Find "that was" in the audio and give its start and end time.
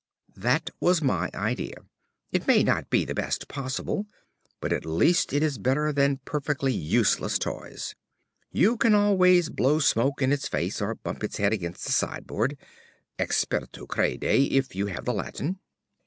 0.35-1.03